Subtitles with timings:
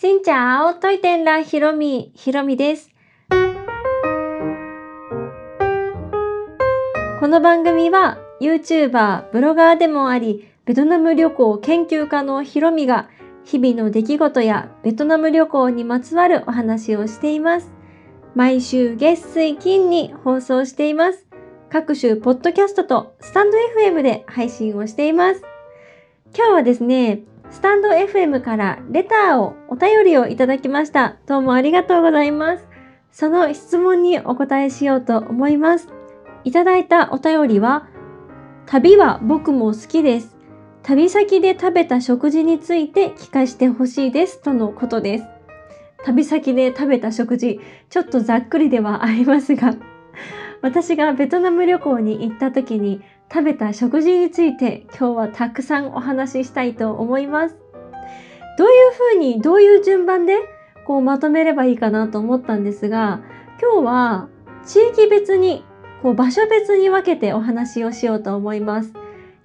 [0.00, 2.88] しんちゃお、といてんらひろみ、ひろみです。
[7.18, 13.08] この番組は YouTuber、ブロガーでもあり、ベトナム旅行研究家のひろみが
[13.44, 17.72] 日々の出来事やベトナム旅行にまつわるお話をしています。
[18.36, 21.26] 毎週月水金に放送しています。
[21.70, 25.42] 各種ポッドキャストとスタンド FM で配信をしています。
[26.36, 31.16] 今日はですね、スタンド FM からレターをお便りをいただきました。
[31.26, 32.68] どうもありがとうございます。
[33.10, 35.88] その質問にお答えしようと思います。
[36.44, 37.88] いただいたお便りは、
[38.66, 40.36] 旅は僕も好きです。
[40.82, 44.42] 旅先で食べた食事について聞かせてほしいです。
[44.42, 45.24] とのことです。
[46.04, 49.74] 旅先で食べた食事、ちょっとざっくりではありますが、
[50.60, 57.56] 私がベトナム旅行に行った時に食べた食事について今日はたくさんお話ししたいと思います。
[58.58, 58.74] どういう
[59.14, 60.36] ふうに、どういう順番で
[60.86, 63.20] こうまとめればいいかなと思ったんですが、
[63.60, 64.28] 今日は
[64.66, 65.64] 地域別に、
[66.02, 68.92] こう場所別に分けてお話をしようと思います。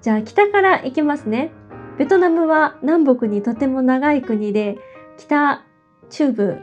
[0.02, 1.52] じゃあ北から行きますね。
[1.98, 4.78] ベトナムは南北にとても長い国で、
[5.18, 5.64] 北、
[6.10, 6.58] 中部、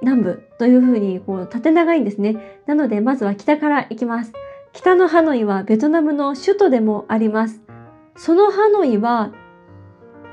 [0.00, 2.60] 南部というふうにこう縦長いんですね。
[2.66, 4.32] なのでまずは北から行きます。
[4.78, 7.60] 北のハノイはベトナムの首都でもあります。
[8.16, 9.32] そのハノイは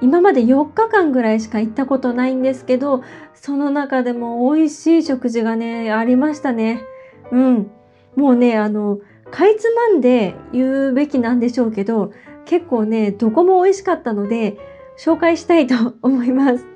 [0.02, 3.02] 今まで4日間ぐらいしか行ったことないんですけど、
[3.34, 6.84] その中でも美味しい食事がね、ありましたね。
[7.32, 7.72] うん。
[8.16, 9.00] もうね、あの、
[9.32, 12.12] かいつまんで言うべきなんでしょうけど、
[12.46, 14.60] 結構ね、どこも美味しかったので、
[15.00, 16.68] 紹介したいと思います。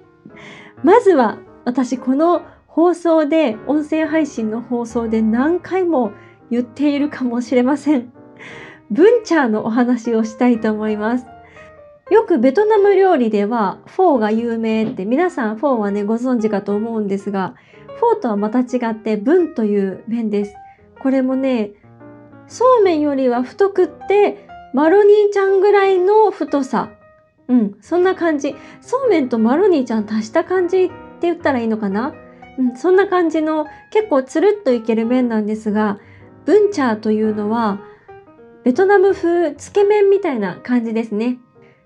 [0.84, 6.14] まずは、私この放送で、音声配信の放送で何回も
[6.52, 8.12] 言っているかもしれません。
[8.92, 11.26] ブンチャーのお話をしたいと思います。
[12.12, 17.54] よくベトナム料理ではフォーが有名って皆さんフォーはねご存知かと思うんですが
[18.00, 20.56] フォーとはまた違ってブンという麺です。
[21.00, 21.72] これもね
[22.48, 26.92] そうめんよりは太くってマロニーちゃんぐらいの太さ。
[27.48, 28.56] うん、そんな感じ。
[28.82, 32.14] そうめんとマロニーちゃん足した感じって言ったらいいのかな
[32.60, 35.98] うん、そんな感じの結構つるっといける麺なんですが
[36.50, 37.80] ブンチャーというのは
[38.64, 41.38] ベトナム風つけ麺みたいな感じですね。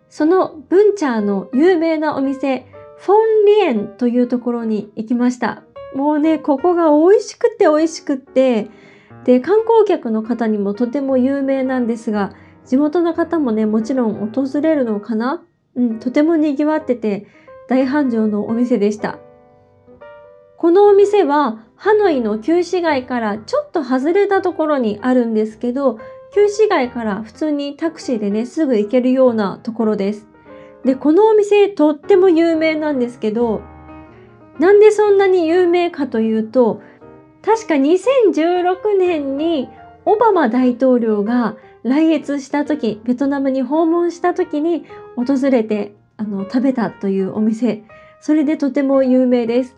[0.08, 2.66] そのブンチャーの有名なお店、
[2.98, 5.64] フォンリエンというところに行きました。
[5.96, 8.70] もうね、ここが美味しくて美味しくって、
[9.26, 12.34] で、観光客の方にもとても有名なんですが、
[12.66, 15.44] 地元の方もね、もちろん訪れるのかな？
[15.76, 17.28] うん、とても賑わってて、
[17.68, 19.20] 大繁盛のお店でした。
[20.56, 26.00] このお店は、ハノイの旧市街からちょっと外れたところにあるんですけど、
[26.34, 30.26] 旧市街から普通にタクシーでね、すぐ行けるようなところです。
[30.86, 33.60] で、このお店とっても有名なんですけど、
[34.60, 36.82] なんでそんなに有名かというと、
[37.42, 39.68] 確か2016年に
[40.06, 44.86] オバマ大統領が来越した時、ベトナムに訪問した時に
[45.18, 47.84] 訪れてあの食べたというお店、
[48.22, 49.76] それでとても有名です。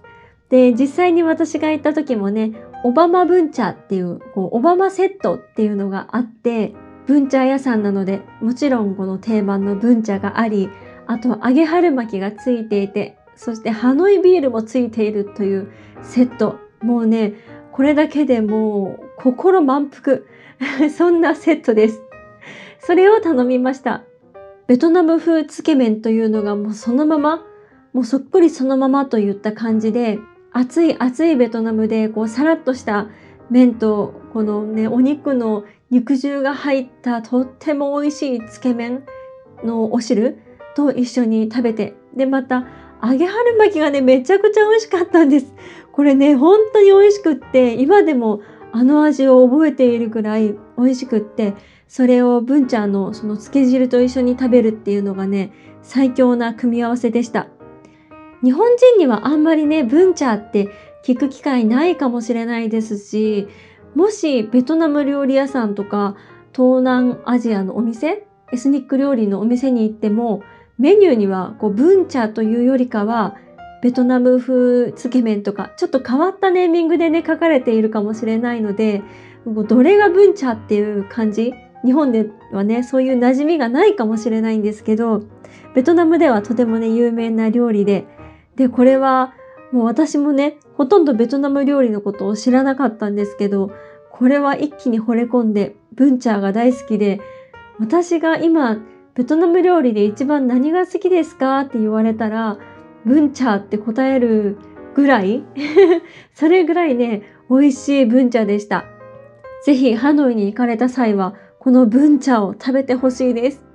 [0.50, 2.52] で、実際に私が行った時もね、
[2.84, 6.74] オバマブンチャっていう、こうオバマセットっていうのがあって、
[7.08, 10.70] ブンチャ屋さんなので、もちろんこの定番のブンチャがあり、
[11.08, 16.60] あと揚げ春巻きがついていて、そしてハノイビールもついているというセット。
[16.82, 17.34] もうね、
[17.72, 20.20] これだけでもう心満腹。
[20.90, 22.02] そんなセットです。
[22.80, 24.04] それを頼みました。
[24.68, 27.46] ベトナム風つけ麺というのがもうそのまま、
[27.94, 30.20] もうそっくりそのままといった感じで、
[30.56, 33.10] 暑い暑いベトナムでこうさらっとした
[33.50, 39.04] 麺とこのねお肉の肉汁が入ったとっても美味しいつけ麺
[39.66, 40.40] のお汁
[40.74, 42.66] と一緒に食べてでまた
[43.04, 45.54] 揚げ春巻きがねめちゃくちゃ美味しかったんです。
[45.92, 48.40] これね本当に美味しくって今でも
[48.72, 51.54] あの味を覚えているくらい美味しくって
[51.90, 55.52] それを文ちゃんのそのつけ汁と一緒に食べるっていうのがね
[55.82, 57.50] 最強な組み合わせでした。
[58.46, 60.70] 日本人にはあんまりね、ブンチャーって
[61.04, 63.48] 聞く機会ないかもしれないですし、
[63.96, 66.16] もしベトナム料理屋さんとか
[66.56, 70.44] 東南アジアのお店、エスニック料理のお店に行っても、
[70.78, 73.36] メニューにはこうブンチャーというよりかは、
[73.82, 79.02] ベトナム風つけ麺とか、ちょっと変わったネーミングでね、書かれているかもしれないので、
[79.68, 81.54] どれがブンチャーっていう感じ
[81.84, 85.24] 日本ではね、そういう馴染みがないかもしれないんですけど、
[85.76, 88.06] ベトナムではとてもね、有名な料理で、
[88.56, 89.34] で、これは
[89.72, 93.72] もう私もね、ほとんどベトナム料理のことを知らなかったんですけど、
[94.12, 97.20] これは一気に惚れ込んで、ブンチャーが大好きで、
[97.80, 98.78] 私が今、
[99.16, 102.58] ベトナム料理で一番何が好きですかって言われたら、
[103.06, 104.58] ブンチャーって答える
[104.94, 105.44] ぐらい
[106.34, 108.86] それぐらいね、美味しいブンチャーでした。
[109.66, 113.66] ぜひハノイに行かれた際は、このブンチャーを食べてほしいです。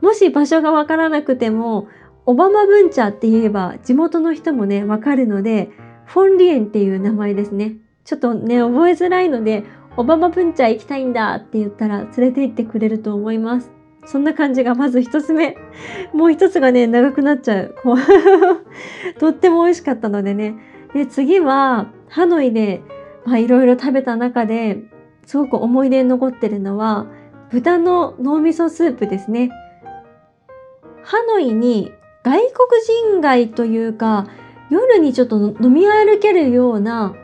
[0.00, 1.88] もし場所がわからなくても、
[2.30, 5.68] オバマブンチャーって言えば地元の人もね、わかるので、
[6.06, 7.74] フォンリエンっていう名前ですね。
[8.04, 9.64] ちょっとね、覚えづらいので、
[9.96, 13.72] オバマブンチャー行きたいんだって言ったら連れて行ってくれると思います。
[14.06, 15.56] そんな感じがまず一つ目。
[16.12, 17.74] もう一つがね、長くなっちゃう。
[19.18, 20.54] とっても美味しかったのでね。
[20.94, 22.80] で、次は、ハノイで、
[23.24, 24.84] まあいろいろ食べた中で、
[25.26, 27.08] すごく思い出に残ってるのは、
[27.50, 29.50] 豚の脳みそスープですね。
[31.02, 31.92] ハノイに
[32.22, 32.82] 外国
[33.12, 34.26] 人街というか、
[34.70, 37.14] 夜にちょっと飲み歩けるような、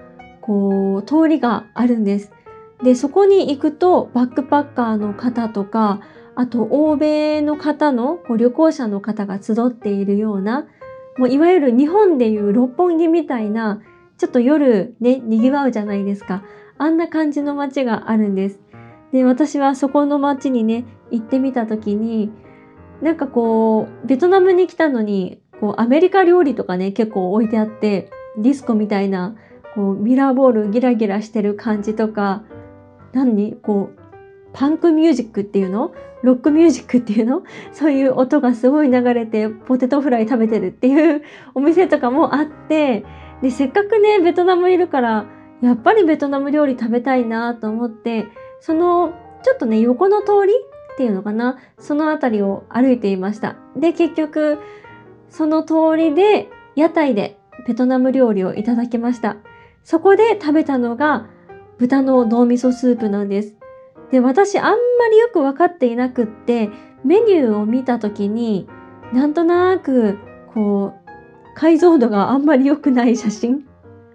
[0.41, 2.33] こう、通りがあるんです。
[2.83, 6.01] で、そこに行くと、バックパッカーの方とか、
[6.35, 10.67] あと、欧米の方の、こう旅行者の方が集っているような、
[11.19, 13.81] もういわゆる日本でいう六本木みたいな、
[14.19, 16.43] ちょっと夜ね、賑わうじゃないですか。
[16.79, 18.61] あんな感じの街があるんです。
[19.13, 22.31] で、私はそこの街にね、行ってみた時に、
[23.03, 29.37] なんかこう、ベトナムに来たのに、こう、アメリカ料理とかね、結構置いてあって、ディスコみたいな、
[29.75, 32.45] こう、ミラーボールギラギラしてる感じとか、
[33.13, 33.55] 何？
[33.57, 33.99] こう、
[34.53, 35.93] パンクミュージックっていうの？
[36.23, 37.43] ロックミュージックっていうの？
[37.73, 41.23] そういう音がすごい流れてポテトフライ食べてるっていう
[41.55, 43.05] お店とかもあって
[43.43, 45.27] でせっかくねベトナムいるから
[45.61, 48.27] やっぱりベトナム料理食べたいなと思って
[48.61, 50.53] そのちょっとね横の通り
[50.97, 51.59] っていうのかな？
[51.79, 53.57] その辺りを歩いていました。
[53.77, 54.59] で結局
[55.29, 59.37] その通りで屋台でベトナム料理をいただきました。
[59.85, 61.27] そこで食べたのが
[61.79, 63.55] 豚の脳みそスープなんです。
[64.11, 64.77] で、私あんま
[65.11, 66.71] りよく分かっていなくって、
[67.05, 68.69] メニューを見た時に、
[69.13, 70.19] なんとなく、
[70.55, 71.11] こう、
[71.55, 73.67] 解像度があんまり良くない写真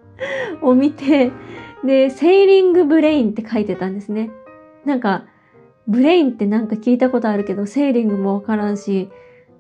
[0.63, 1.31] を見て、
[1.83, 4.31] で、 sailing brain って書いてたんですね。
[4.85, 5.25] なんか、
[5.87, 9.09] brain ってなんか聞いたことあるけど、 sailing もわからんし、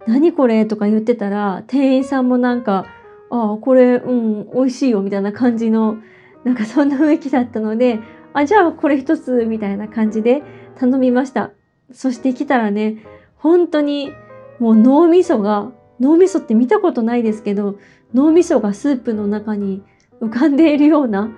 [0.07, 2.85] 何これとか言ってたら、店員さんもなんか、
[3.29, 5.97] ああ、これ、うん、美味しいよみたいな感じの、
[6.43, 7.99] なんかそんな雰囲気だったので、
[8.33, 10.43] あ、じゃあこれ一つみたいな感じで
[10.75, 11.51] 頼みました。
[11.91, 13.03] そして来たらね、
[13.35, 14.11] 本当に
[14.59, 17.77] もう脳みそが、脳みそって見たことないですけど、
[18.13, 19.83] 脳みそがスープの中に
[20.21, 21.31] 浮かんでいるような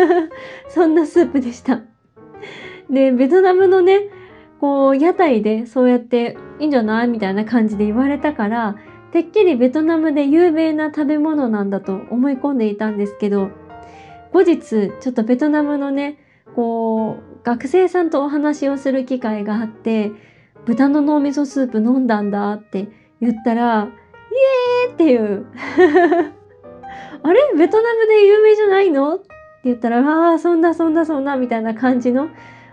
[0.68, 1.82] そんなスープでした。
[2.90, 4.08] で、ベトナムのね、
[4.60, 8.76] こう、屋台でそうやっていいんじゃないみたいな感じで言われたから、
[9.12, 13.50] てっきりベトナムで有名な食べ物なんだと思い込んでいたんですけど、
[14.32, 16.18] 後日、ちょっとベトナムのね、
[16.54, 20.10] こう学生さんとお話をする機会があって
[20.64, 22.88] 豚の脳みそスープ飲んだんだって
[23.20, 23.88] 言ったら
[24.86, 25.46] イエーっていう。
[27.22, 27.40] あれ？
[27.56, 29.16] ベトナムで有名じゃないの？
[29.16, 29.26] って
[29.64, 32.28] 言ったらああそんなそんなそんなみたいな感じの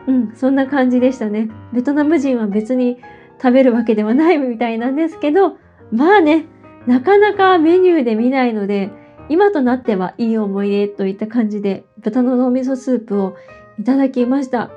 [0.08, 2.98] うんそんな感じでしたねベトナム人は別に
[3.42, 5.58] 食べるわけではないみたいなんですけど
[5.92, 6.46] まあね
[6.88, 8.92] なかなかメニューで見ないので
[9.30, 13.36] 今となってはいい思い出といった感じで豚の脳みそスープを
[13.80, 14.72] いただきました。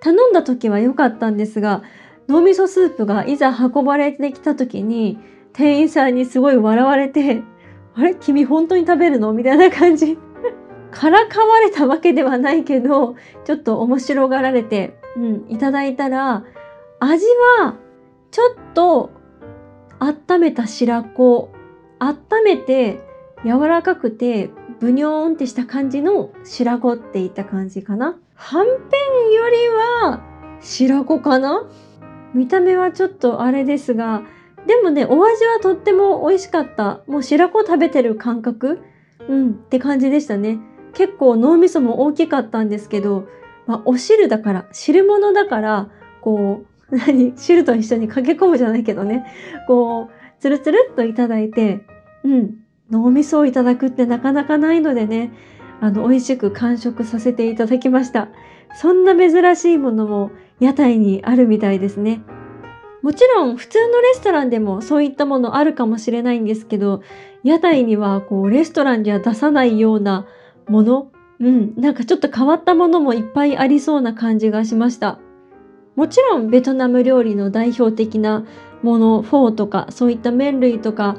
[0.00, 1.82] 頼んだ時は良かったんですが、
[2.28, 5.18] 脳みそスープがいざ運ばれてきた時に、
[5.52, 7.42] 店員さんにすごい笑われて、
[7.94, 8.14] あれ？
[8.14, 9.32] 君本当に食べるの？
[9.32, 10.18] みたいな感じ。
[10.94, 16.44] からかわれたわけではないけど、ちょっと面白がられて、うん、いただいたら、
[17.00, 17.26] 味
[17.58, 17.74] は、
[18.30, 19.10] ちょっと、
[19.98, 21.50] 温めた白子、
[21.98, 23.00] 温めて、
[23.44, 28.16] 柔らかくて、ブニョーンってした感じの白子っていった感じかな。
[28.34, 30.20] はんぺんよりは
[30.60, 31.68] 白子かな
[32.34, 34.22] 見た目はちょっとあれですが、
[34.66, 37.02] でもね、お味はとっても美味しかった。
[37.06, 38.80] もう白子食べてる感覚？
[39.28, 40.58] うんって感じでしたね。
[40.94, 43.28] 結構脳みそも大きかったんですけど、
[43.66, 45.88] まあ、お汁だから、汁物だから、
[46.20, 49.26] こう、 何汁と一緒に駆け込むじゃないけどね。
[49.66, 50.08] こう、
[50.38, 51.84] つるつるっといただいて、
[52.24, 52.54] うん。
[52.90, 55.32] 脳みそをいただくってなかなかないのでね、
[55.80, 58.28] あの、美味しく完食させていただきました。
[58.76, 62.22] そんな珍しいものも屋台にあるみたいですね。
[63.02, 67.02] もちろん普通のレストランでもそういったものあるかもしれないんですけど、
[67.42, 70.26] 屋台にはこうレストランじゃ出さないような
[70.68, 75.18] もの、うん、なんかちょっと変わったものもいっぱいありそうな感じがしました。
[75.96, 78.44] もちろんベトナム料理の代表的な
[78.82, 81.16] もの、フォーとかそういった麺類とか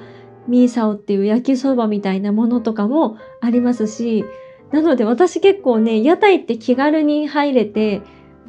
[0.47, 4.25] ミーサオっていう焼きそばみたいなものとかもありますし、
[4.71, 8.01] なので私結構ね、屋台って気軽に入れて、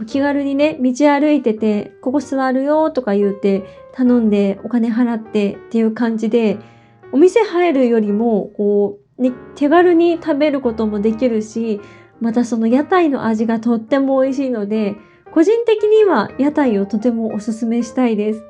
[0.06, 6.58] 気軽にね、道歩いてて、ここ座るよとか言うて、頼んでお金払ってっていう感じで、
[7.12, 11.80] お店入るよりもこう、ね、手軽に食べることもできるし
[12.20, 14.96] またその屋台の味がとっても美味しいので
[15.32, 18.42] 個人的には屋台をとてもおすすめしたいです。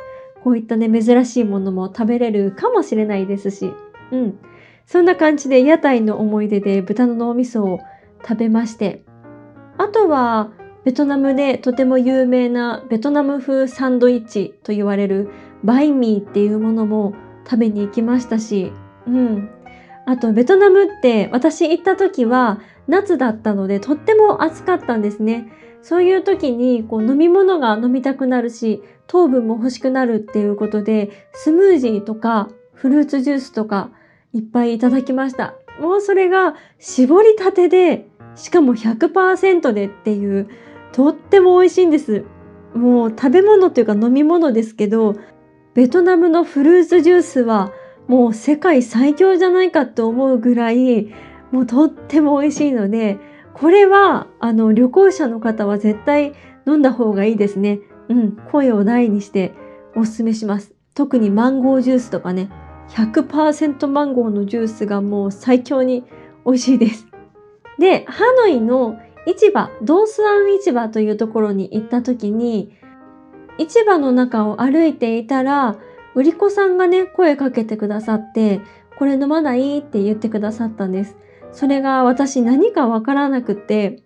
[0.44, 3.72] こういったね珍しいものも食べれるかもしれないですし、
[4.12, 4.38] うん。
[4.86, 7.80] そんな感じで屋台の思い出で豚の脳みそを
[8.22, 9.02] 食べまして、
[9.78, 10.52] あとは
[10.84, 15.30] ベトナムでとても有名なベトナム風サンドイッチと言われる
[15.64, 18.70] バイミーっていうものも食べに行きましたし、
[19.08, 19.50] うん。
[20.06, 25.52] あとベトナムって私行った時は夏だったのでとっても暑かったんですね。
[25.82, 33.90] そういう時にこう飲み物が飲みたくなるし糖分も欲しくなるっていうことでスムージーとかフルーツジュースとか
[34.32, 35.54] いっぱいいただきました。
[35.80, 40.48] もうそれが絞りたてでしかも100%でっていう
[40.92, 42.24] とっても美味しいんです。
[42.74, 45.14] もう食べ物というか飲み物ですけど、
[45.74, 47.72] ベトナムのフルーツジュースは
[48.08, 51.12] もう世界最強じゃないかと思うぐらい、
[51.50, 53.18] もうとっても美味しいので、
[53.54, 56.34] これはあの旅行者の方は絶対
[56.66, 57.80] 飲んだ方がいいですね。
[58.08, 59.52] うん、声を大にして
[59.96, 60.74] おすすめします。
[60.94, 62.50] 特にマンゴージュースとかね、
[62.90, 66.04] 100%マンゴーのジュースがもう最強に
[66.44, 67.06] 美味しいです。
[67.78, 72.76] で、ハノイの市場、ドースアン市場というところに行った時に、
[73.58, 75.76] 市場の中を歩いていたら、
[76.16, 78.60] 売り子さんがね、声かけてくださって、
[78.98, 79.78] これ飲まない？
[79.78, 81.16] って言ってくださったんです。
[81.52, 84.02] それが私何かわからなくて、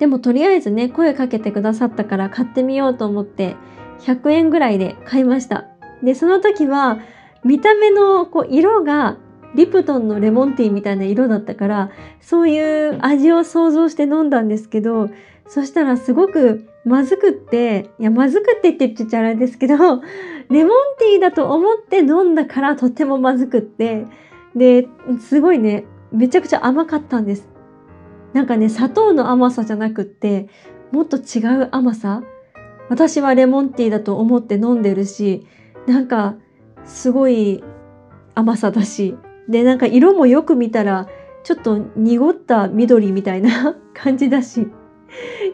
[0.00, 3.56] でもとりあえずね、声かけてくださったから買ってみようと思って、
[4.00, 5.66] 100円ぐらいで買いました。
[6.02, 6.98] で、その時は、
[7.44, 9.18] 見た目のこう色が
[9.54, 15.10] リプトンのレモンティーみたいな色だったからそういう味を想像して飲んだんですけど
[15.46, 19.76] そしたらすごくまずくっていやまずくってって言っちゃあれですけど
[20.50, 24.06] レモンティーだと思って飲んだからとってもまずくって
[24.54, 24.86] で
[25.20, 27.48] すごいねめちゃくちゃ甘かったんです。
[28.32, 30.48] なんかね砂糖の甘さじゃなくって
[30.92, 32.22] もっと違う甘さ。
[32.88, 35.46] 私はレモンティーだと思って飲んでるし
[35.86, 36.34] なんか
[36.84, 37.64] すごい
[38.34, 39.16] 甘さだし。
[39.48, 41.06] でなんか色もよく見たら
[41.42, 44.68] ちょっと濁った緑みたいな 感じだし。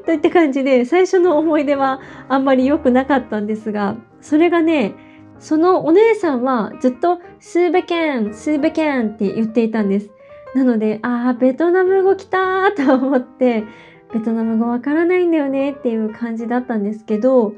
[0.07, 4.95] といった感じで最初の思い出はあんまり良くなかったんですがそれがね
[5.39, 10.11] そのお姉さんはずっとスーベケンスーベケンって言っていたんです
[10.55, 13.65] なのでああベトナム語来たーと思って
[14.13, 17.55] ベトナム語わからないんだよねっていう感じだったんですけど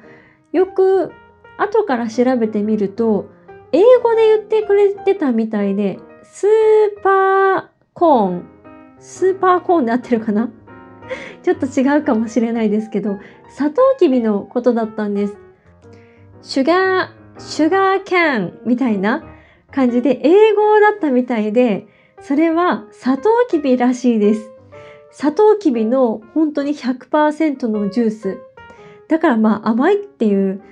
[0.53, 1.13] よく
[1.59, 3.31] 後から調べてみると
[3.73, 7.65] 英語で言ってくれてたみたいでスーパー
[7.95, 8.45] コーン、
[8.99, 10.51] スーパーコーンで合ってるかな？
[11.43, 13.19] ちょっと違うかもしれないですけど、
[13.51, 15.37] サトウキビのことだったんです。
[16.43, 19.25] シュガー、シュガーキャンみたいな
[19.71, 21.87] 感じで英語だったみたいで、
[22.21, 24.51] それはサトウキビらしいです。
[25.11, 28.39] サトウキビの本当に100%のジュース。
[29.09, 30.63] だからまあ甘いっていう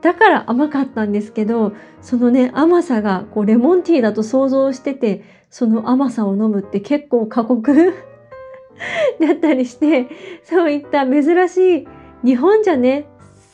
[0.00, 7.74] だから甘かったんですけどそのね甘さがこうレモンティーだと想像しててその甘さを飲むって結構過酷
[9.20, 10.08] だったりして
[10.44, 11.88] そういった珍しい
[12.24, 13.06] 日本じゃね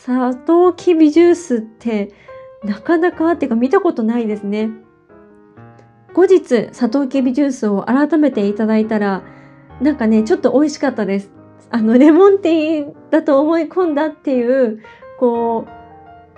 [0.05, 2.13] サトウキビジュースって
[2.65, 4.71] なかなかっていうか見たことないですね。
[6.13, 9.23] 後日サトウキビジュースを改めていただいたら
[9.81, 11.31] なんかねちょっと美味しかったです。
[11.71, 14.83] あのレモンティーだと思い込んだっていう
[15.21, 15.69] こ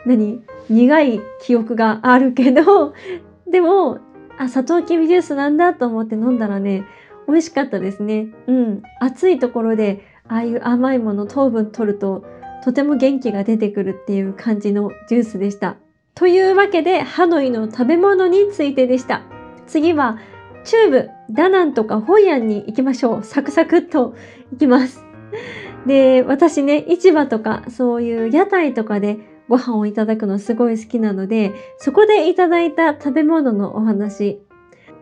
[0.04, 2.92] う何苦い記憶があるけど
[3.50, 3.98] でも
[4.36, 6.84] あサトウキビジュースなんだと思って飲んだらね
[7.26, 12.26] 美味しかったですねうん暑いところでああいう甘いもの糖分取ると
[12.64, 15.76] とても元気が出てくるっていう感じのジュースでした
[16.14, 19.22] というわけでハノイの食べ物についてでした
[19.66, 20.18] 次は
[20.64, 24.14] チューブダナンとかホイアンに行きましょうサクサクっと
[24.52, 25.04] 行きます
[25.86, 29.18] で私ね市場とかそういう屋台とかで
[29.48, 34.40] ご飯をいただくのすごい好きなので、そこでいただいた食べ物のお話。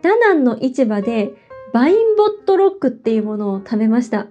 [0.01, 1.31] ダナンの市場で
[1.73, 4.27] バインボットロックっていうものを食べました。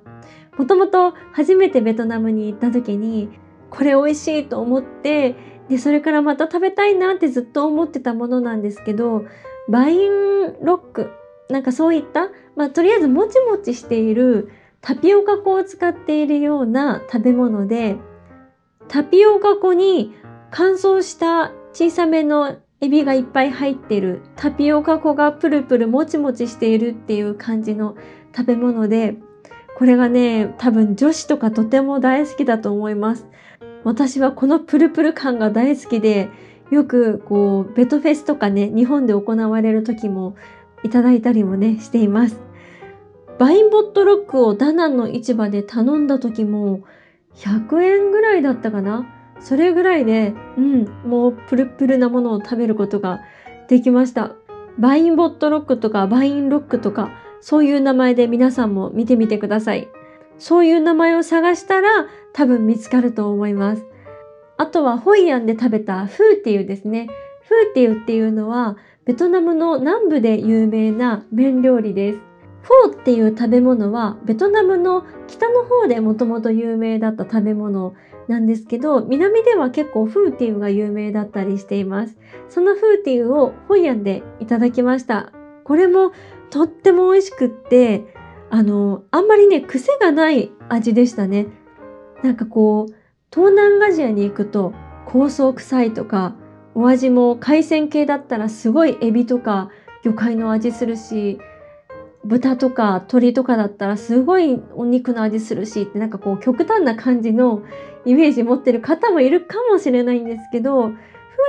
[0.56, 3.30] もともと初めてベトナムに行った時に、
[3.70, 5.34] これ美味しいと思って、
[5.68, 9.24] で、それからまた食べたいなってずっと思ってたものなんですけど、
[9.68, 10.10] バイン
[10.62, 11.10] ロック、
[11.48, 14.50] なんかそういった、まあとりあえずもちもちしている
[14.82, 17.96] タピオカ粉を使っているような食べ物で、
[18.88, 20.14] タピオカ粉に
[20.50, 27.96] 乾燥した小さめのエビがいっぱい入ってるタピオカ粉がプルプルもちもちしているっていう感じの
[28.36, 29.14] 食べ物で
[29.82, 33.26] これがね多分女子とかとても大好きだと思います。
[33.82, 36.28] 私はこのプルプル感が大好きで
[36.70, 40.36] よくこうベトフェスとかね日本で行われる時も
[40.84, 42.40] いただいたりもねしています。
[43.40, 46.84] バインボットロックをダナンの市場で頼んだ時も
[47.34, 49.12] 100円ぐらいだったかな？
[49.40, 53.22] それぐらいでうんもうプルプルなものを食べることが
[53.66, 54.36] できました。
[54.78, 57.10] バインボットロックとかバインロックとか
[57.42, 59.88] そういう名前で皆さんも見てみてください
[60.38, 63.84] そういう名前を探したら多分見つかると思います
[64.62, 67.08] あとはホイアンで食べたフーティウですね。
[67.42, 72.18] フーティウっていうのはベトナムの南部で有名な麺料理です。
[72.62, 77.94] フォーっていう食べ物はベトナムの北の方でもともと有名だった食べ物
[78.28, 82.16] なんですけど南では結構フーティウが有名だったりしています。
[82.48, 85.32] そのフーティウをホイアンでいただきました。
[85.64, 86.12] これも
[86.52, 88.14] とっても美味しくって
[88.50, 91.46] あのあんまりね癖がない味でしたね。
[92.22, 92.94] なんかこう
[93.34, 94.74] 東南アジアに行くと
[95.10, 96.36] 香草臭いとか
[96.74, 99.70] お味も海鮮系だったらすごいエビとか
[100.04, 101.38] 魚介の味するし
[102.24, 107.62] 豚とか鶏とかだったらすごいお肉の味するしってなんかこう極端な感じの
[108.04, 110.98] イメージ持ってる方もいるかもしれないんですけどフー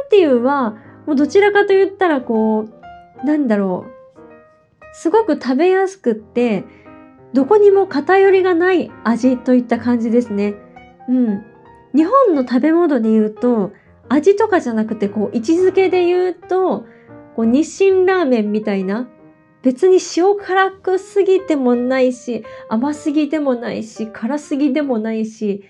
[0.09, 2.61] ティウはもうどちらかと言ったらこ
[3.21, 3.92] うなんだろう
[4.93, 6.63] すごく食べやすくって
[7.33, 10.53] どこにも偏りがない味といった感じですね。
[11.09, 11.43] うん。
[11.95, 13.71] 日本の食べ物で言うと
[14.09, 16.85] 味とかじゃなくてこう位置づけで言うと
[17.35, 19.07] こう日清ラーメンみたいな
[19.61, 25.63] 別に塩辛くすぎてもないし甘すぎでもないし辛すぎでもないし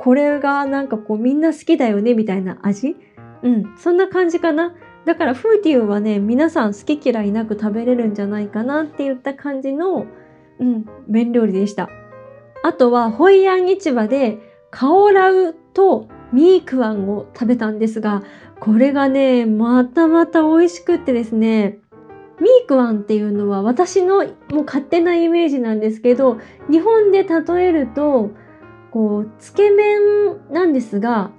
[0.00, 2.96] これがなんかこうみんな好きだよねみたいな味？
[3.42, 10.06] うんそんな感じかなだからフーティーはね皆さん好き嫌いなく食べれるんじゃないかなって言った感じの
[10.58, 11.88] うん麺料理でした。
[12.62, 14.38] あとはホイアン市場で
[14.70, 18.22] カオラウとミークワンを食べたんですが、
[18.60, 21.78] これがね、またまた美味しくってですね、
[22.40, 26.38] ミークワンっていうのは私のもう勝手なイメージなんですけど、
[26.70, 28.30] 日本で例えると、
[28.90, 31.30] こう、つけ麺なんですが、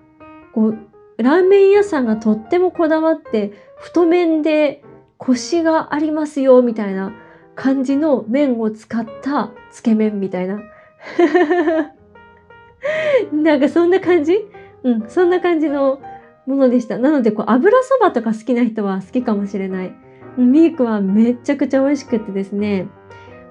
[0.54, 0.78] こう、
[1.21, 4.84] ラーメン屋さんがとってもこだわって、太麺で
[5.17, 7.13] コシがありますよ、みたいな
[7.55, 10.60] 感じの麺を使ったつけ麺みたいな。
[13.31, 14.38] なんかそんな感じ
[14.84, 15.99] うん、そんな感じの
[16.45, 16.97] ものでした。
[16.97, 19.93] なので、こう、油そばとか好きな人は好きかもしれない。
[20.38, 22.88] ミークはめちゃくちゃ美味しくてですね。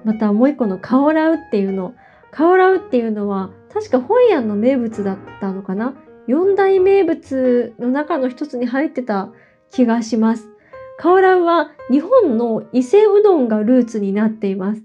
[0.03, 1.93] またもう一個のカオラウっていうの。
[2.31, 5.93] カオラウっていうのは、確かホイアンの名物だったのかな？
[6.27, 9.29] 四大名物の中の一つに入ってた
[9.69, 10.49] 気がします。
[10.97, 14.83] カオラウは日本の伊勢うどんがルーツになっています。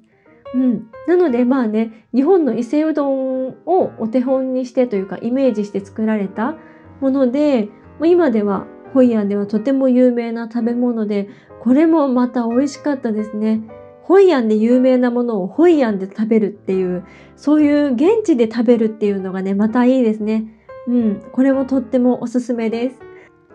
[0.55, 0.87] うん。
[1.07, 6.57] なのでまあね、日本の伊勢うどんをお手本にしてというかイメージして作られた
[7.01, 7.69] もので、
[8.03, 11.29] 今ではホイアンではとても有名な食べ物で、
[11.61, 13.61] これもまた美味しかったですね。
[14.03, 20.56] ホイアンで有名なものをホイアンで食べるっていう、そういう現地で食べるっていうのがね、またいいですね。
[20.87, 23.01] うん、これもとってもおすすめです。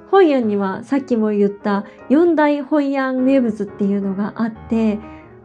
[0.09, 4.99] ホイアンにはさっきも言った4大ホイアン名物っていうのがあって、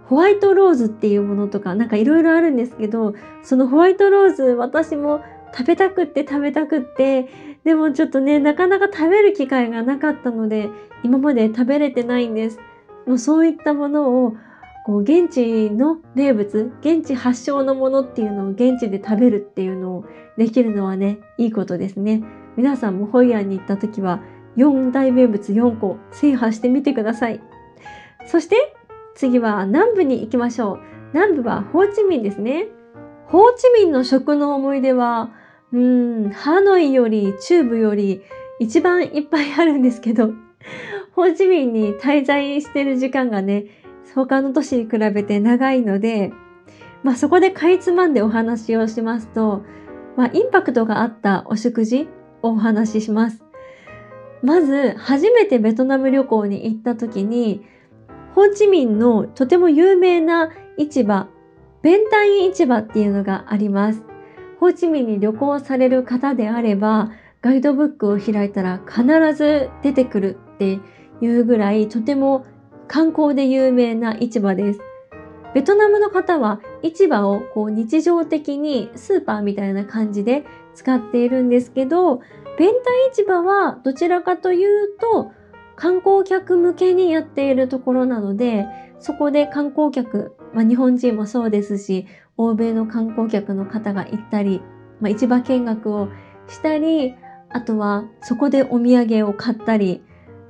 [0.06, 5.22] ホワイトローズっていうものとかなんかいろいろあるんですけどそのホワイトローズ私も
[5.52, 7.28] 食べたくって食べたくって
[7.64, 10.70] でもちょっとねなかなか食べる機会がなかったので
[11.02, 12.60] 今まで食べれてないんです
[13.06, 14.36] もうそういったものを
[14.86, 20.04] こう現地の名物現地発祥のものっていうのを現地で食べるっていうのを
[20.38, 22.22] できるのはねいいことですね
[22.56, 24.22] 皆さんもホイアンに行った時は
[24.56, 27.40] 4大名物4個制覇してみてください
[28.26, 28.76] そして
[29.16, 30.80] 次は南部に行きましょう。
[31.14, 32.68] 南部はホーチミンですね。
[33.28, 35.32] ホーチミンの食の思い出は、
[35.72, 38.22] うん、ハノイより中部より
[38.60, 40.32] 一番いっぱいあるんですけど、
[41.12, 43.64] ホーチミンに滞在してる時間がね、
[44.24, 46.32] 他の都市に比べて長いので、
[47.02, 49.62] まあそこでかいつまんでお話をしますと、
[50.16, 52.08] まあインパクトがあったお食事
[52.42, 53.44] をお話しします。
[54.42, 57.66] まず、初めてベトナム旅行に行った時に、
[58.34, 61.28] ホーチミンのとても有名な市場、
[61.82, 64.02] ベンタイン市場っていうのがあります。
[64.60, 67.10] ホーチミンに旅行される方であれば、
[67.42, 70.80] ガイドブックを開いたら必ず出てくるって
[71.20, 72.46] いうぐらいとても
[72.88, 74.80] 観光で有名な市場です。
[75.54, 80.44] ベトナムの方は市場をこう日常的にスーパーみたいな感じで
[80.74, 82.20] 使っているんですけど、
[82.58, 85.32] ベンタ市場はどちらかというと
[85.76, 88.66] 観光客向けにやっているところなので、
[88.98, 94.62] そこで観光客、まあ、日本人もそうですし、欧米の観光客の方が行ったり、
[95.00, 96.08] まあ、市場見学を
[96.48, 97.14] したり、
[97.50, 100.02] あとはそこでお土産を買ったり、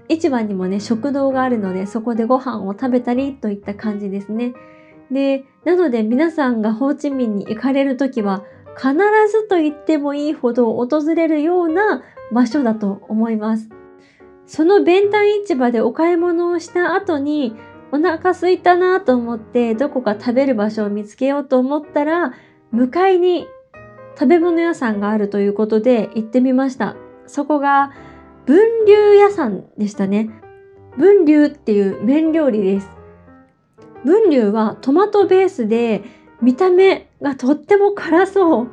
[0.09, 4.55] 市場にもね、食堂があるので、そこでご飯を食べたりといった感じですね。
[5.11, 8.45] で、なので皆さんがホーチミンに行かれるときは、
[8.77, 8.93] 必
[9.31, 13.69] ずと言ってもいいほど訪れるような場所だと思います。
[14.47, 15.11] その弁ン
[15.45, 17.55] 市場でお買い物をした後に、
[17.93, 22.33] お腹すいたなと思ってどこか食べる場所を見つけようと思ったら、
[22.71, 23.47] 向かいに
[24.19, 26.97] 食べ物屋さんがあるということで行ってみました。
[27.27, 27.93] そこが
[28.47, 30.31] 分流屋さんでしたね。
[30.97, 32.89] 分流っていう麺料理です。
[34.05, 36.05] 分流はトマトベースで
[36.41, 38.69] 見た目がとっても辛そう。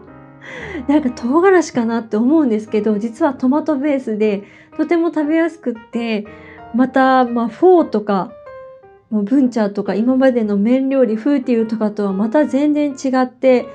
[0.87, 4.43] なんか唐辛子かなって思うんですけど、実はトマトベースで
[4.77, 6.25] とても食べやすくって、
[6.75, 8.31] また、まあ、フォーとか、
[9.09, 13.67] もうブンチャーとか今までの麺料理、フーティーとかとはまた全然違って、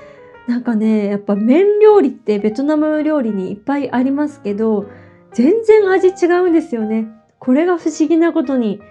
[0.47, 4.85] なんかね、やっぱ麺料理ってベトナム料理にいっぱいありますけど、
[5.33, 7.07] 全然味違うんですよね。
[7.39, 8.81] これが不思議なことに、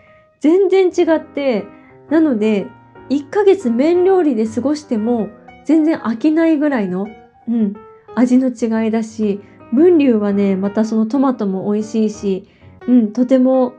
[0.41, 1.67] 全然違って、
[2.11, 2.67] なので、
[3.11, 5.29] 1ヶ月麺料理で過ごしても
[5.65, 7.07] 全然飽きないぐらいの、
[7.49, 7.75] うん、
[8.15, 9.41] 味の違いだし、
[9.73, 12.49] 分流はね、またそのトマトも美味しいし、
[12.87, 13.75] うん、とても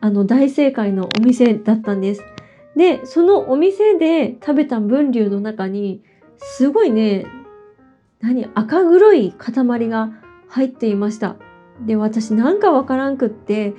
[0.00, 2.22] あの大正解のお店だったんです。
[2.76, 6.02] で、そのお店で食べた分流の中に、
[6.38, 7.26] すごいね、
[8.20, 10.10] 何、赤黒い塊が
[10.48, 11.36] 入っていました。
[11.86, 13.74] で、私なんかわからんくって、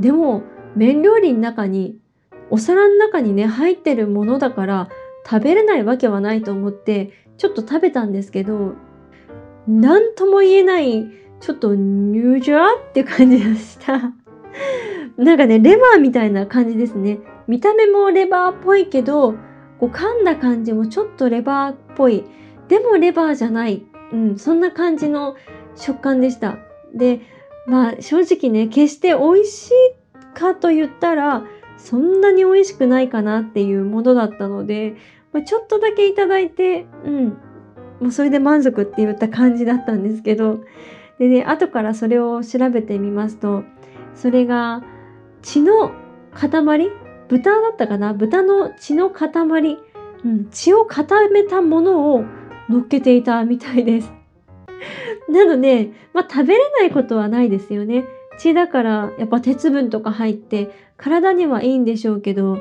[0.00, 0.42] でも
[0.76, 1.98] 麺料理の中に
[2.50, 4.88] お皿の中にね入ってるものだから
[5.28, 8.74] 食べれないわけはないと思ってちょっと食べたんですけど
[9.66, 11.04] 何とも言えない
[11.40, 14.12] ちょっとニュージャーって感じがした。
[15.16, 17.20] なんかねレバーみたいな感じですね。
[17.46, 19.34] 見た目もレバーっぽいけど
[19.78, 22.24] こう噛んだ感じもちょっとレバーっぽい。
[22.68, 25.36] でもレバーじゃない、うん、そんな感じの
[25.76, 26.58] 食感でした。
[26.92, 27.20] で
[27.68, 29.72] まあ正直ね決して美味しい
[30.34, 31.44] かと言ったら
[31.76, 34.96] そんなに美味しくないかなっていうものだったので、
[35.32, 37.26] まあ、ちょっとだけいただいて、うん、
[38.00, 40.60] もうそれで満足って言った感じだったんですけど、
[41.18, 43.62] でね、後からそれを調べてみますと、
[44.14, 44.82] それが
[45.42, 45.92] 血の
[46.32, 46.90] 塊？
[47.28, 48.14] 豚だったかな？
[48.14, 49.28] 豚の血の塊、
[50.24, 52.24] うん、血を固めたものを
[52.68, 54.12] 乗っけていたみたいです。
[55.28, 58.04] なので、まあ、食べれないことはないですよね。
[58.38, 62.58] 血だからやっぱ鉄分とか入って体にはいいんでしょうけど、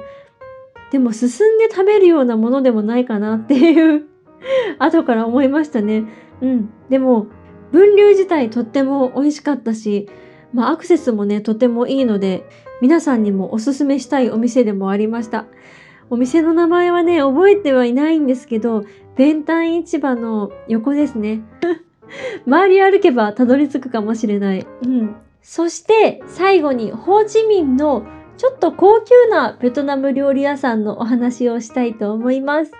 [0.91, 4.05] でも進んで食べるようなものでもないかなっていう
[4.79, 6.05] 後から思いましたね。
[6.41, 6.69] うん。
[6.89, 7.27] でも、
[7.71, 10.07] 分流自体とっても美味しかったし、
[10.53, 12.45] まあアクセスもね、とてもいいので、
[12.81, 15.45] 皆さんにもおすすめしたいお店でもありました。
[16.09, 18.83] お店の名前はね、覚えてはいないんですけど、
[19.17, 21.41] 弁ン市場の横ですね。
[22.45, 24.65] 周り歩けばたどり着くかもしれない。
[24.83, 25.15] うん。
[25.41, 28.05] そして最後にホーチミンの
[28.37, 32.71] ちょっと高級なベトナム料理屋さんのお話をしたいと思います。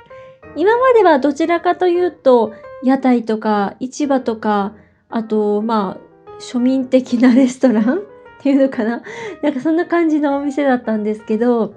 [0.56, 4.74] 今まではどちらかというと、屋台とか市場とか、
[5.10, 7.98] あと、まあ、庶民的なレストラン？
[7.98, 8.02] っ
[8.40, 9.02] ていうのかな？
[9.42, 11.74] なんかそんな感じのお店だったんですけど、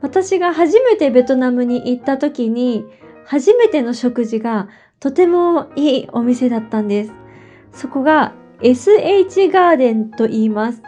[0.00, 2.86] 私が初めてベトナムに行った時に、
[3.26, 4.68] 初めての食事が
[5.00, 7.12] とてもいいお店だったんです。
[7.72, 10.82] そこが SH ガーデンと言います。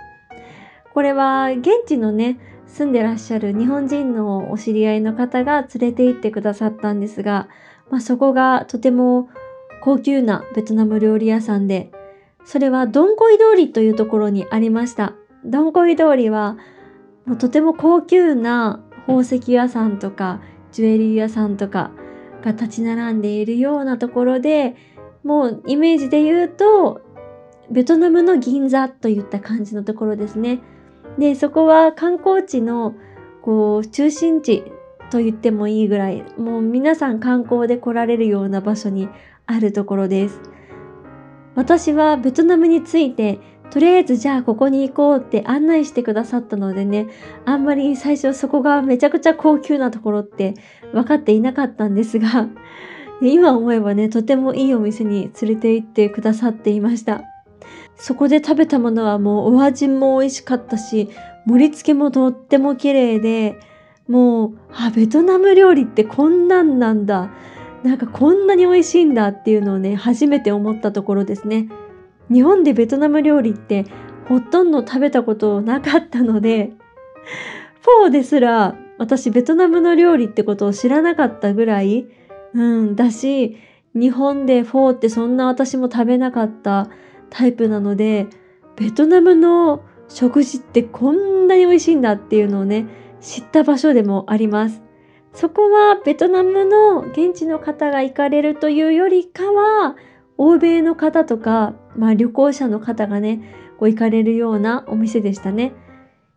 [0.92, 7.49] これは現地のね、住んでらっしゃる日本人のお知り合いの方が連れて行ってくださったんですが、
[7.90, 9.29] まあ、そこがとても
[9.83, 11.92] 高級なベトナム料理屋さんで、
[12.44, 15.14] それはドンコイ通りというところにありました。
[15.44, 16.57] ドンコイ通りは
[17.27, 20.40] もうとても高級な宝石屋さんとか
[20.73, 21.92] ジュエリー屋さんとか
[22.42, 24.76] が立ち並んでいるようなところで、
[25.24, 27.03] もうイメージで言うと、
[27.70, 30.61] ベトナムの銀座といった感じのところですね。
[31.18, 32.94] で、そこは観光地の
[33.42, 34.64] こう中心地
[35.11, 39.09] と言ってもいいぐらい、もう皆さん観光で来られるような場所に
[39.46, 40.40] あるところです。
[41.55, 43.38] 私はベトナムについて
[43.70, 47.06] とりあえずじゃあここに行こうって案内してくださったのでね、
[47.44, 50.54] あんまり最初そこがめちゃくちゃ高級なところって
[50.92, 52.48] 分かっていなかったんですが、
[53.22, 57.22] 今思えばね、とてもいいお店に連れて行ってくださっていました。
[57.96, 61.11] そこで食べたものはもうお味も美味しかったし、
[61.46, 63.61] 盛り付けもとっても綺麗で、
[64.09, 67.30] もう、あ、ベトナム料理ってこんなんなんだ。
[67.85, 71.68] なんかこんなに美味しいんだっていうのをね、初めて思ったところですね。
[72.32, 73.84] 日本でベトナム料理って
[74.28, 76.72] ほとんど食べたことなかったので、
[77.82, 82.06] フォーですら私ベトナムの料理ってことを知らなかったぐらい、
[82.54, 83.56] うん、だし、
[83.94, 86.88] 日本でフォーってそんな私も食べなかった
[87.30, 88.28] タイプなので、
[88.76, 92.86] ベトナムの食事ってこんなに美味しいんだっていうのをね、
[93.20, 94.82] 知った場所でもあります。
[95.32, 99.96] そこはベトナムの現地の方が行かれるというよりかは、
[100.36, 103.40] 欧米の方とか、まあ、旅行者の方がね、
[103.79, 105.72] こう行かれるようなお店でしたね。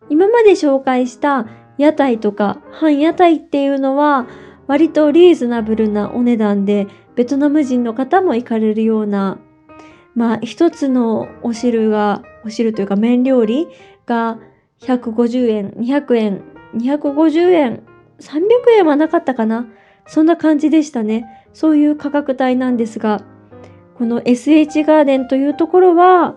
[0.09, 4.27] 今まで紹介した屋台とか半屋台っていうのは
[4.67, 9.39] 割とリーズナブルなお値段でベトナム人の方も行かれるような
[10.15, 13.67] まあ一つのお汁がお汁というか麺料理
[14.05, 14.39] が
[14.81, 16.43] 150円200円
[16.75, 17.83] 250円
[18.19, 18.41] 300
[18.77, 19.67] 円はなかったかな
[20.05, 23.21] そんな感じでしたねそういう価格帯なんですが
[23.97, 26.35] この SH ガーデンというところは、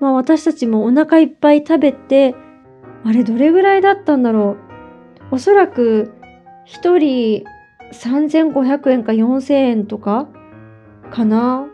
[0.00, 2.34] まあ、私たちもお腹いっぱい食べて
[3.04, 4.56] あれどれぐらいだったんだろ
[5.30, 6.12] うおそらく
[6.68, 7.44] 1人
[7.92, 10.28] 3500円か4000円とか
[11.10, 11.68] かな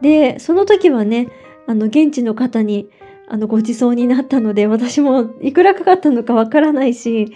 [0.00, 1.28] でその時はね
[1.66, 2.88] あの現地の方に
[3.28, 7.32] あのご馳走になったので私もいくらかかったのかわからないし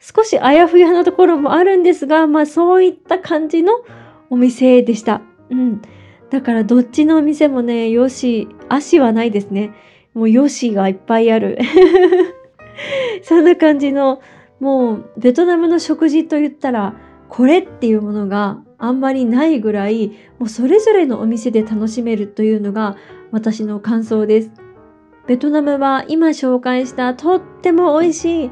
[0.00, 3.72] 少しあやふやなところもあるんですがまあそういった感じの
[4.30, 5.22] お店でした。
[5.50, 5.82] うん。
[6.30, 9.72] だからどっちのお店もね、よし、足はないですね。
[10.14, 11.58] もうよしがいっぱいある。
[13.22, 14.20] そんな感じの、
[14.60, 16.94] もうベトナムの食事と言ったら、
[17.28, 22.96] これっていうものがあんまりないぐらい、もうそれぞれのお店で楽しめるというのが
[23.30, 24.50] 私の感想です。
[25.26, 28.50] ベトナムは今紹介したとっても美味しい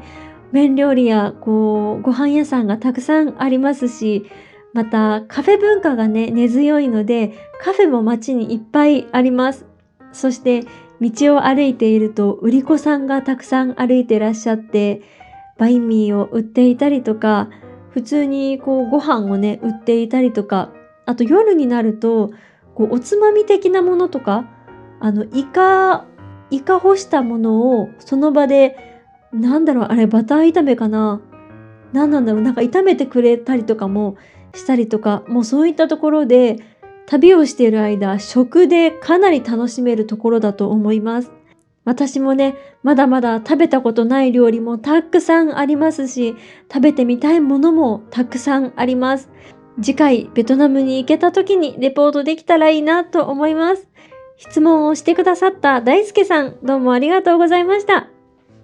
[0.51, 4.29] 麺料理やこうご飯屋さんがたくさんありますし、
[4.77, 9.65] またカフェ文化がね、根強いので、カフェも街にいっぱいあります。
[10.11, 10.65] そして
[11.01, 15.01] 道を歩いていると売り子さんがたくさん歩いてらっしゃって、
[15.57, 17.49] バインミーを売っていたりとか、
[17.89, 20.71] 普通にこうご飯をね、売っていたりとか、
[21.07, 22.29] あと夜になると、
[22.75, 24.45] こうおつまみ的なものとか、
[24.99, 26.05] あの、イカ、
[26.51, 29.01] イカ干したものをその場で、
[29.33, 31.19] なんだろう、あれバター炒めかな？
[31.93, 34.17] 何なんだろう、なんか炒めてくれたりとかも
[34.53, 36.57] したりとか、もうそういったところで
[37.05, 41.31] 旅をしている間、食でかなり楽しめるところだと思います。
[41.85, 46.35] 私もね、まだまだ食べたことない料理もたくさんありますし、
[46.71, 49.29] 食べてみたいものもたくさんあります。
[49.81, 53.87] 次回、ベトナムに行けた時にレポートできたらいいなと思います。
[54.35, 58.09] 質問をしてくださった大輔さん、どうもありがとうございました。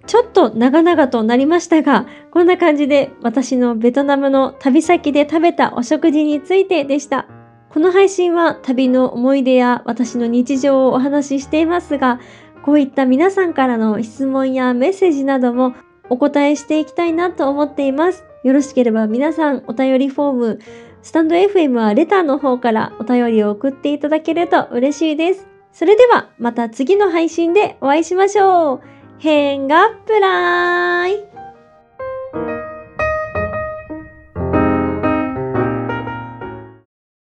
[0.06, 7.26] ちょっと長々となりましたが、こんな感じで私のベトナムの旅先で食べたお食事についてでした。
[7.70, 12.20] この配信は旅の思い出や私の日常をお話ししていますが、
[12.62, 15.74] こういった皆さんからの質問やメッセージなども
[16.08, 18.24] お答えしていきたいなと思っています。
[18.42, 20.58] よろしければ皆さんお便りフォーム、
[21.02, 25.46] スタンド FM はレターの方からお便りを送っていただけると嬉しいです。
[25.72, 28.93] それではまた次の配信でお会いしましょう。
[29.24, 31.24] 変がプライ